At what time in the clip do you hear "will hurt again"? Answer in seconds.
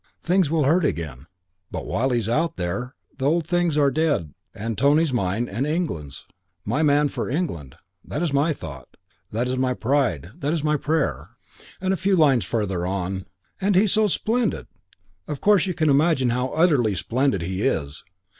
0.49-1.27